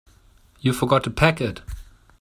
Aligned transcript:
You 0.61 0.73
forgot 0.73 1.03
to 1.03 1.11
pack 1.11 1.39
it. 1.39 1.61